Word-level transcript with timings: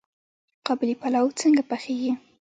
قابلي 0.65 0.93
پلاو 1.01 1.27
څنګه 1.41 1.61
پخیږي؟ 1.69 2.11